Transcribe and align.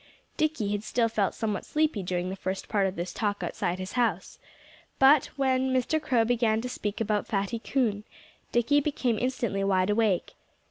Dickie 0.35 0.69
had 0.71 0.83
still 0.83 1.07
felt 1.09 1.35
somewhat 1.35 1.63
sleepy 1.63 2.01
during 2.01 2.31
the 2.31 2.35
first 2.35 2.67
part 2.67 2.87
of 2.87 2.95
this 2.95 3.13
talk 3.13 3.43
outside 3.43 3.77
his 3.77 3.91
house. 3.91 4.39
But 4.97 5.27
when 5.35 5.71
Mr. 5.71 6.01
Crow 6.01 6.25
began 6.25 6.59
to 6.61 6.69
speak 6.69 6.99
about 6.99 7.27
Fatty 7.27 7.59
Coon, 7.59 8.03
Dickie 8.51 8.79
became 8.81 9.19
instantly 9.19 9.63
wide 9.63 9.91
awake. 9.91 10.33